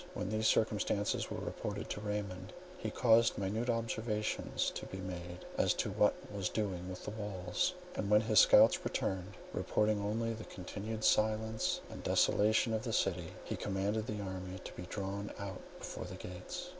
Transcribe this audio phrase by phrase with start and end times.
[0.15, 5.75] When these circumstances were reported to Raymond, he caused minute observations to be made as
[5.75, 10.45] to what was doing within the walls, and when his scouts returned, reporting only the
[10.45, 15.61] continued silence and desolation of the city, he commanded the army to be drawn out
[15.77, 16.69] before the gates.